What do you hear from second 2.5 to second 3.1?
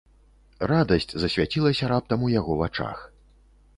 вачах.